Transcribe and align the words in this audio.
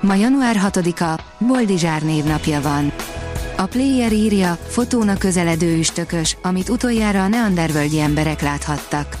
Ma 0.00 0.14
január 0.14 0.60
6-a, 0.62 1.22
Boldizsár 1.38 2.02
névnapja 2.02 2.60
van. 2.60 2.92
A 3.56 3.66
player 3.66 4.12
írja, 4.12 4.58
fotóna 4.68 5.16
közeledő 5.16 5.78
üstökös, 5.78 6.36
amit 6.42 6.68
utoljára 6.68 7.22
a 7.22 7.28
neandervölgyi 7.28 8.00
emberek 8.00 8.40
láthattak. 8.40 9.16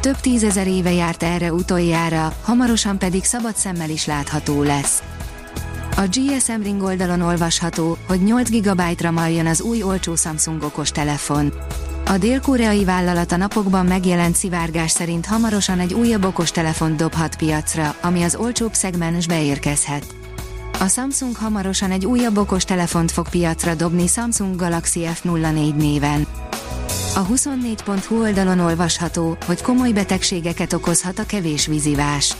Több 0.00 0.16
tízezer 0.16 0.66
éve 0.66 0.92
járt 0.92 1.22
erre 1.22 1.52
utoljára, 1.52 2.32
hamarosan 2.42 2.98
pedig 2.98 3.24
szabad 3.24 3.56
szemmel 3.56 3.90
is 3.90 4.06
látható 4.06 4.62
lesz. 4.62 5.02
A 5.96 6.08
GSM 6.10 6.62
Ring 6.62 6.82
oldalon 6.82 7.20
olvasható, 7.20 7.96
hogy 8.06 8.22
8 8.22 8.50
GB-ra 8.50 9.10
maljön 9.10 9.46
az 9.46 9.60
új 9.60 9.82
olcsó 9.82 10.14
Samsung 10.14 10.62
okos 10.62 10.90
telefon. 10.90 11.52
A 12.06 12.18
dél-koreai 12.18 12.84
vállalat 12.84 13.32
a 13.32 13.36
napokban 13.36 13.86
megjelent 13.86 14.36
szivárgás 14.36 14.90
szerint 14.90 15.26
hamarosan 15.26 15.78
egy 15.78 15.94
újabb 15.94 16.24
okostelefont 16.24 16.96
dobhat 16.96 17.36
piacra, 17.36 17.94
ami 18.00 18.22
az 18.22 18.34
olcsóbb 18.34 18.72
szegmensbe 18.74 19.42
érkezhet. 19.42 20.06
A 20.80 20.88
Samsung 20.88 21.36
hamarosan 21.36 21.90
egy 21.90 22.06
újabb 22.06 22.36
okostelefont 22.36 23.10
fog 23.10 23.28
piacra 23.28 23.74
dobni 23.74 24.06
Samsung 24.06 24.56
Galaxy 24.56 25.06
F04 25.22 25.74
néven. 25.74 26.26
A 27.14 27.26
24.hu 27.26 28.20
oldalon 28.20 28.58
olvasható, 28.58 29.36
hogy 29.46 29.62
komoly 29.62 29.92
betegségeket 29.92 30.72
okozhat 30.72 31.18
a 31.18 31.26
kevés 31.26 31.66
vízivás. 31.66 32.36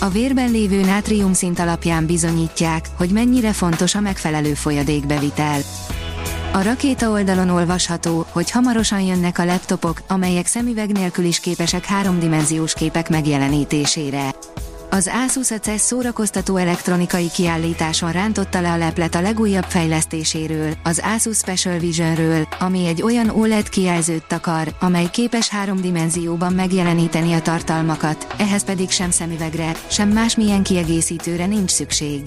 A 0.00 0.08
vérben 0.08 0.50
lévő 0.50 0.80
nátriumszint 0.80 1.58
alapján 1.58 2.06
bizonyítják, 2.06 2.86
hogy 2.96 3.10
mennyire 3.10 3.52
fontos 3.52 3.94
a 3.94 4.00
megfelelő 4.00 4.54
folyadékbevitel. 4.54 5.60
A 6.52 6.62
rakéta 6.62 7.10
oldalon 7.10 7.48
olvasható, 7.48 8.26
hogy 8.32 8.50
hamarosan 8.50 9.00
jönnek 9.00 9.38
a 9.38 9.44
laptopok, 9.44 10.02
amelyek 10.08 10.46
szemüveg 10.46 10.92
nélkül 10.92 11.24
is 11.24 11.40
képesek 11.40 11.84
háromdimenziós 11.84 12.74
képek 12.74 13.08
megjelenítésére. 13.08 14.34
Az 14.90 15.10
Asus 15.26 15.50
ACES 15.50 15.80
szórakoztató 15.80 16.56
elektronikai 16.56 17.30
kiállításon 17.30 18.12
rántotta 18.12 18.60
le 18.60 18.72
a 18.72 18.76
leplet 18.76 19.14
a 19.14 19.20
legújabb 19.20 19.64
fejlesztéséről, 19.64 20.72
az 20.82 21.02
Asus 21.04 21.36
Special 21.36 21.78
Visionről, 21.78 22.48
ami 22.58 22.86
egy 22.86 23.02
olyan 23.02 23.28
OLED 23.28 23.68
kijelzőt 23.68 24.26
takar, 24.26 24.74
amely 24.80 25.08
képes 25.10 25.48
háromdimenzióban 25.48 26.52
megjeleníteni 26.52 27.32
a 27.32 27.40
tartalmakat, 27.40 28.34
ehhez 28.38 28.64
pedig 28.64 28.90
sem 28.90 29.10
szemüvegre, 29.10 29.72
sem 29.86 30.08
másmilyen 30.08 30.62
kiegészítőre 30.62 31.46
nincs 31.46 31.70
szükség. 31.70 32.20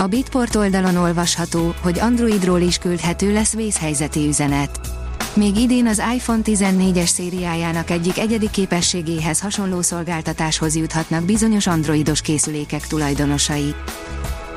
A 0.00 0.06
Bitport 0.06 0.54
oldalon 0.54 0.96
olvasható, 0.96 1.74
hogy 1.82 1.98
Androidról 1.98 2.60
is 2.60 2.78
küldhető 2.78 3.32
lesz 3.32 3.54
vészhelyzeti 3.54 4.26
üzenet. 4.26 4.80
Még 5.34 5.56
idén 5.56 5.86
az 5.86 6.02
iPhone 6.14 6.40
14-es 6.44 7.06
szériájának 7.06 7.90
egyik 7.90 8.18
egyedi 8.18 8.50
képességéhez 8.50 9.40
hasonló 9.40 9.82
szolgáltatáshoz 9.82 10.76
juthatnak 10.76 11.24
bizonyos 11.24 11.66
androidos 11.66 12.20
készülékek 12.20 12.86
tulajdonosai. 12.86 13.74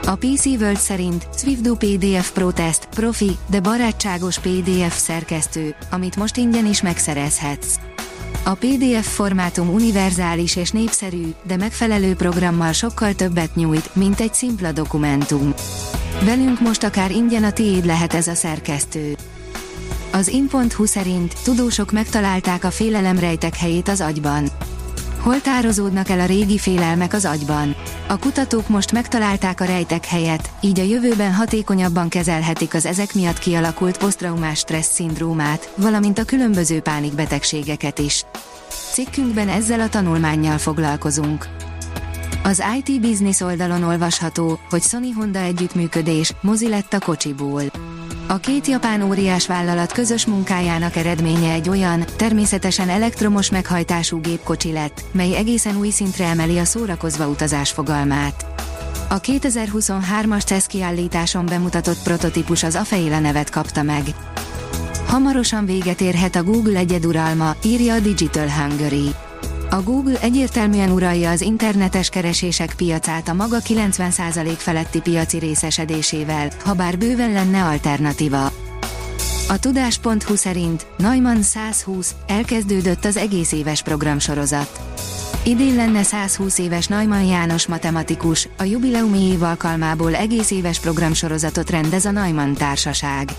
A 0.05 0.15
PC 0.15 0.45
World 0.45 0.77
szerint 0.77 1.27
SwiftDo 1.37 1.75
PDF 1.75 2.31
Pro 2.31 2.51
Test, 2.51 2.87
profi, 2.95 3.37
de 3.49 3.59
barátságos 3.59 4.39
PDF 4.39 4.97
szerkesztő, 4.97 5.75
amit 5.91 6.15
most 6.15 6.37
ingyen 6.37 6.65
is 6.65 6.81
megszerezhetsz. 6.81 7.90
A 8.43 8.53
PDF 8.53 9.13
formátum 9.13 9.69
univerzális 9.69 10.55
és 10.55 10.71
népszerű, 10.71 11.33
de 11.43 11.57
megfelelő 11.57 12.15
programmal 12.15 12.71
sokkal 12.71 13.13
többet 13.13 13.55
nyújt, 13.55 13.95
mint 13.95 14.19
egy 14.19 14.33
szimpla 14.33 14.71
dokumentum. 14.71 15.53
Velünk 16.23 16.59
most 16.59 16.83
akár 16.83 17.11
ingyen 17.11 17.43
a 17.43 17.51
tiéd 17.51 17.85
lehet 17.85 18.13
ez 18.13 18.27
a 18.27 18.35
szerkesztő. 18.35 19.15
Az 20.11 20.27
in.hu 20.27 20.85
szerint 20.85 21.33
tudósok 21.43 21.91
megtalálták 21.91 22.63
a 22.63 22.71
félelem 22.71 23.19
rejtek 23.19 23.55
helyét 23.55 23.87
az 23.87 24.01
agyban. 24.01 24.47
Hol 25.21 25.41
tározódnak 25.41 26.09
el 26.09 26.19
a 26.19 26.25
régi 26.25 26.57
félelmek 26.57 27.13
az 27.13 27.25
agyban? 27.25 27.75
A 28.07 28.17
kutatók 28.17 28.67
most 28.67 28.91
megtalálták 28.91 29.61
a 29.61 29.65
rejtek 29.65 30.05
helyet, 30.05 30.49
így 30.61 30.79
a 30.79 30.83
jövőben 30.83 31.33
hatékonyabban 31.33 32.09
kezelhetik 32.09 32.73
az 32.73 32.85
ezek 32.85 33.13
miatt 33.13 33.39
kialakult 33.39 33.97
posztraumás 33.97 34.59
stressz 34.59 34.93
szindrómát, 34.93 35.73
valamint 35.77 36.19
a 36.19 36.23
különböző 36.23 36.79
pánikbetegségeket 36.79 37.99
is. 37.99 38.25
Cikkünkben 38.91 39.49
ezzel 39.49 39.79
a 39.79 39.89
tanulmányjal 39.89 40.57
foglalkozunk. 40.57 41.47
Az 42.43 42.63
IT 42.77 43.01
Business 43.01 43.41
oldalon 43.41 43.83
olvasható, 43.83 44.59
hogy 44.69 44.81
Sony 44.81 45.13
Honda 45.13 45.39
együttműködés, 45.39 46.33
mozi 46.41 46.69
lett 46.69 46.93
a 46.93 46.99
kocsiból. 46.99 47.63
A 48.31 48.37
két 48.37 48.67
japán 48.67 49.01
óriás 49.01 49.47
vállalat 49.47 49.91
közös 49.91 50.25
munkájának 50.25 50.95
eredménye 50.95 51.51
egy 51.51 51.69
olyan, 51.69 52.05
természetesen 52.15 52.89
elektromos 52.89 53.49
meghajtású 53.49 54.19
gépkocsi 54.19 54.71
lett, 54.71 55.03
mely 55.11 55.35
egészen 55.35 55.77
új 55.77 55.89
szintre 55.89 56.25
emeli 56.25 56.57
a 56.57 56.65
szórakozva 56.65 57.27
utazás 57.27 57.71
fogalmát. 57.71 58.45
A 59.09 59.19
2023-as 59.19 60.45
CESZ 60.45 60.65
kiállításon 60.65 61.45
bemutatott 61.45 62.03
prototípus 62.03 62.63
az 62.63 62.75
Afeila 62.75 63.19
nevet 63.19 63.49
kapta 63.49 63.83
meg. 63.83 64.03
Hamarosan 65.07 65.65
véget 65.65 66.01
érhet 66.01 66.35
a 66.35 66.43
Google 66.43 66.77
egyeduralma, 66.77 67.55
írja 67.63 67.93
a 67.93 67.99
Digital 67.99 68.49
Hungary. 68.49 69.09
A 69.73 69.81
Google 69.83 70.19
egyértelműen 70.21 70.91
uralja 70.91 71.29
az 71.29 71.41
internetes 71.41 72.09
keresések 72.09 72.73
piacát 72.75 73.27
a 73.27 73.33
maga 73.33 73.57
90% 73.59 74.53
feletti 74.57 75.01
piaci 75.01 75.37
részesedésével, 75.37 76.49
ha 76.63 76.73
bár 76.73 76.97
bőven 76.97 77.31
lenne 77.31 77.63
alternatíva. 77.63 78.45
A 79.47 79.59
tudás.hu 79.59 80.35
szerint 80.35 80.85
Neumann 80.97 81.41
120 81.41 82.15
elkezdődött 82.27 83.05
az 83.05 83.17
egész 83.17 83.51
éves 83.51 83.81
programsorozat. 83.81 84.81
Idén 85.43 85.75
lenne 85.75 86.03
120 86.03 86.57
éves 86.57 86.87
Neumann 86.87 87.25
János 87.25 87.67
matematikus, 87.67 88.47
a 88.57 88.63
jubileumi 88.63 89.21
év 89.21 89.43
alkalmából 89.43 90.15
egész 90.15 90.51
éves 90.51 90.79
programsorozatot 90.79 91.69
rendez 91.69 92.05
a 92.05 92.11
Neumann 92.11 92.53
Társaság. 92.53 93.29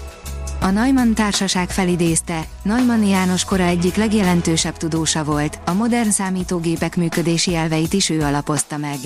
A 0.62 0.70
Neumann 0.70 1.12
társaság 1.12 1.70
felidézte, 1.70 2.44
Neumann 2.62 3.02
János 3.02 3.44
kora 3.44 3.62
egyik 3.62 3.94
legjelentősebb 3.94 4.76
tudósa 4.76 5.24
volt, 5.24 5.58
a 5.64 5.72
modern 5.72 6.10
számítógépek 6.10 6.96
működési 6.96 7.54
elveit 7.54 7.92
is 7.92 8.10
ő 8.10 8.20
alapozta 8.20 8.76
meg. 8.76 8.96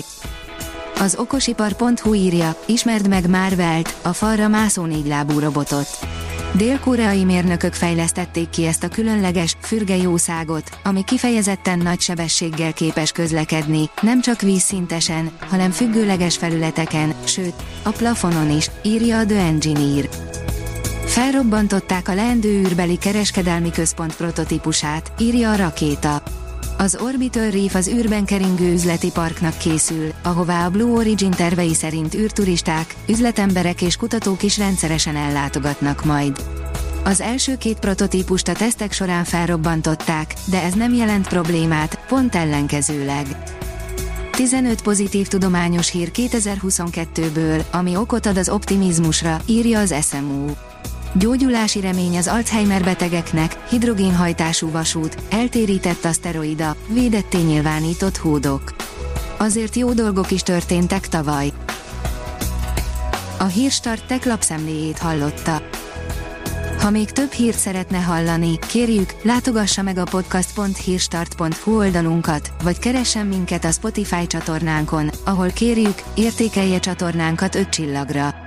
Az 0.99 1.15
okosipar.hu 1.19 2.13
írja, 2.13 2.55
ismerd 2.65 3.07
meg 3.07 3.29
Marvelt, 3.29 3.95
a 4.01 4.13
falra 4.13 4.47
mászó 4.47 4.85
négylábú 4.85 5.39
robotot. 5.39 5.87
Dél-koreai 6.53 7.23
mérnökök 7.23 7.73
fejlesztették 7.73 8.49
ki 8.49 8.65
ezt 8.65 8.83
a 8.83 8.89
különleges, 8.89 9.57
fürge 9.61 9.95
jószágot, 9.95 10.79
ami 10.83 11.03
kifejezetten 11.03 11.77
nagy 11.77 11.99
sebességgel 11.99 12.73
képes 12.73 13.11
közlekedni, 13.11 13.89
nem 14.01 14.21
csak 14.21 14.41
vízszintesen, 14.41 15.31
hanem 15.49 15.71
függőleges 15.71 16.37
felületeken, 16.37 17.13
sőt, 17.23 17.55
a 17.83 17.89
plafonon 17.89 18.51
is, 18.57 18.71
írja 18.83 19.17
a 19.17 19.25
The 19.25 19.39
Engineer. 19.39 20.09
Felrobbantották 21.17 22.07
a 22.07 22.13
leendő 22.13 22.49
űrbeli 22.49 22.97
kereskedelmi 22.97 23.71
központ 23.71 24.15
prototípusát, 24.15 25.11
írja 25.19 25.51
a 25.51 25.55
rakéta. 25.55 26.21
Az 26.77 26.97
Orbital 27.01 27.49
Reef 27.49 27.75
az 27.75 27.87
űrben 27.87 28.25
keringő 28.25 28.73
üzleti 28.73 29.11
parknak 29.11 29.57
készül, 29.57 30.11
ahová 30.23 30.65
a 30.65 30.69
Blue 30.69 30.91
Origin 30.91 31.31
tervei 31.31 31.73
szerint 31.73 32.13
űrturisták, 32.13 32.95
üzletemberek 33.07 33.81
és 33.81 33.95
kutatók 33.95 34.43
is 34.43 34.57
rendszeresen 34.57 35.15
ellátogatnak 35.15 36.05
majd. 36.05 36.43
Az 37.03 37.21
első 37.21 37.57
két 37.57 37.79
prototípust 37.79 38.47
a 38.47 38.53
tesztek 38.53 38.91
során 38.91 39.23
felrobbantották, 39.23 40.33
de 40.45 40.61
ez 40.63 40.73
nem 40.73 40.93
jelent 40.93 41.27
problémát, 41.27 41.99
pont 42.07 42.35
ellenkezőleg. 42.35 43.25
15 44.31 44.81
pozitív 44.81 45.27
tudományos 45.27 45.89
hír 45.89 46.11
2022-ből, 46.13 47.63
ami 47.71 47.95
okot 47.95 48.25
ad 48.25 48.37
az 48.37 48.49
optimizmusra, 48.49 49.41
írja 49.45 49.79
az 49.79 49.95
SMU. 50.09 50.45
Gyógyulási 51.13 51.79
remény 51.79 52.17
az 52.17 52.27
Alzheimer 52.27 52.83
betegeknek, 52.83 53.69
hidrogénhajtású 53.69 54.71
vasút, 54.71 55.17
eltérített 55.29 56.05
aszteroida, 56.05 56.75
védetté 56.87 57.37
nyilvánított 57.37 58.17
hódok. 58.17 58.75
Azért 59.37 59.75
jó 59.75 59.93
dolgok 59.93 60.31
is 60.31 60.41
történtek 60.41 61.07
tavaly. 61.07 61.51
A 63.39 63.43
Hírstart 63.43 64.07
tech 64.07 64.27
lapszemléjét 64.27 64.97
hallotta. 64.97 65.61
Ha 66.79 66.89
még 66.89 67.11
több 67.11 67.31
hírt 67.31 67.57
szeretne 67.57 67.97
hallani, 67.97 68.59
kérjük, 68.67 69.13
látogassa 69.21 69.81
meg 69.81 69.97
a 69.97 70.03
podcast.hírstart.hu 70.03 71.77
oldalunkat, 71.77 72.51
vagy 72.63 72.79
keressen 72.79 73.25
minket 73.25 73.65
a 73.65 73.71
Spotify 73.71 74.27
csatornánkon, 74.27 75.09
ahol 75.25 75.49
kérjük, 75.49 76.03
értékelje 76.15 76.79
csatornánkat 76.79 77.55
5 77.55 77.69
csillagra. 77.69 78.46